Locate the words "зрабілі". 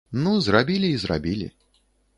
0.47-0.89, 1.07-1.51